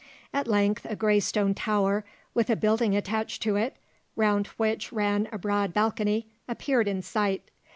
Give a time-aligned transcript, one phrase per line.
[0.33, 2.03] At length a grey stone tower,
[2.33, 3.75] with a building attached to it,
[4.15, 7.51] round which ran a broad balcony, appeared in sight.